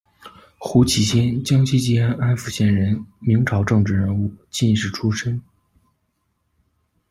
[0.57, 5.39] 胡启先，江西吉安安福县人，明朝政治人物、进士出身。